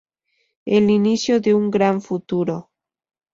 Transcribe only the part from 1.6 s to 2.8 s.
gran futuro".